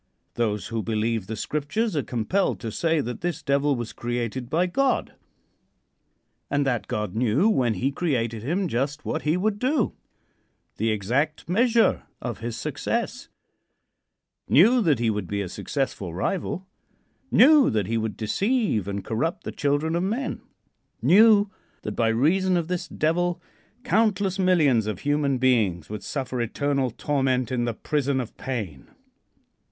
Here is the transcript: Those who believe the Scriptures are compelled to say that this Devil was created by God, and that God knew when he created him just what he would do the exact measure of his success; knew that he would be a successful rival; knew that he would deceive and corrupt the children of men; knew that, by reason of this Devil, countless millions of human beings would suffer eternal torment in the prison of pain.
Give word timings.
Those 0.33 0.69
who 0.69 0.81
believe 0.81 1.27
the 1.27 1.35
Scriptures 1.35 1.95
are 1.95 2.01
compelled 2.01 2.59
to 2.61 2.71
say 2.71 3.01
that 3.01 3.21
this 3.21 3.43
Devil 3.43 3.75
was 3.75 3.93
created 3.93 4.49
by 4.49 4.65
God, 4.65 5.13
and 6.49 6.65
that 6.65 6.87
God 6.87 7.13
knew 7.15 7.47
when 7.47 7.75
he 7.75 7.91
created 7.91 8.41
him 8.41 8.67
just 8.67 9.05
what 9.05 9.21
he 9.21 9.37
would 9.37 9.59
do 9.59 9.93
the 10.77 10.89
exact 10.89 11.47
measure 11.47 12.01
of 12.19 12.39
his 12.39 12.57
success; 12.57 13.29
knew 14.49 14.81
that 14.81 14.97
he 14.97 15.11
would 15.11 15.27
be 15.27 15.39
a 15.39 15.47
successful 15.47 16.15
rival; 16.15 16.65
knew 17.29 17.69
that 17.69 17.85
he 17.85 17.95
would 17.99 18.17
deceive 18.17 18.87
and 18.87 19.05
corrupt 19.05 19.43
the 19.43 19.51
children 19.51 19.95
of 19.95 20.01
men; 20.01 20.41
knew 21.03 21.51
that, 21.83 21.91
by 21.95 22.07
reason 22.07 22.57
of 22.57 22.67
this 22.69 22.87
Devil, 22.87 23.39
countless 23.83 24.39
millions 24.39 24.87
of 24.87 25.01
human 25.01 25.37
beings 25.37 25.91
would 25.91 26.01
suffer 26.01 26.41
eternal 26.41 26.89
torment 26.89 27.51
in 27.51 27.65
the 27.65 27.73
prison 27.75 28.19
of 28.19 28.35
pain. 28.37 28.87